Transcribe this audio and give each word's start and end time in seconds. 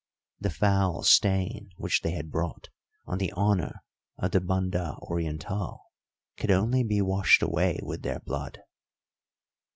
The 0.39 0.49
foul 0.49 1.03
stain 1.03 1.69
which 1.77 2.01
they 2.01 2.09
had 2.13 2.31
brought 2.31 2.69
on 3.05 3.19
the 3.19 3.31
honour 3.33 3.83
of 4.17 4.31
the 4.31 4.41
Banda 4.41 4.95
Orientál 4.99 5.81
could 6.37 6.49
only 6.49 6.81
be 6.83 7.03
washed 7.03 7.43
away 7.43 7.79
with 7.83 8.01
their 8.01 8.19
blood. 8.19 8.61